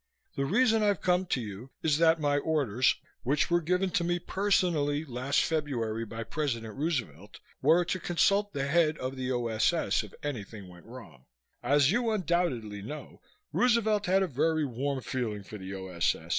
The 0.35 0.45
reason 0.45 0.81
I've 0.81 0.99
come 0.99 1.27
to 1.27 1.39
you, 1.39 1.69
is 1.83 1.99
that 1.99 2.19
my 2.19 2.39
orders, 2.39 2.95
which 3.21 3.51
were 3.51 3.61
given 3.61 3.91
to 3.91 4.03
me 4.03 4.17
personally 4.17 5.05
last 5.05 5.41
February 5.41 6.05
by 6.05 6.23
President 6.23 6.75
Roosevelt, 6.75 7.39
were 7.61 7.85
to 7.85 7.99
consult 7.99 8.51
the 8.51 8.65
head 8.67 8.97
of 8.97 9.15
the 9.15 9.31
O.S.S. 9.31 10.01
if 10.03 10.15
anything 10.23 10.67
went 10.67 10.87
wrong. 10.87 11.25
As 11.61 11.91
you 11.91 12.09
undoubtedly 12.09 12.81
know, 12.81 13.21
Roosevelt 13.53 14.07
had 14.07 14.23
a 14.23 14.27
very 14.27 14.65
warm 14.65 15.01
feeling 15.01 15.43
for 15.43 15.59
the 15.59 15.71
O.S.S. 15.75 16.29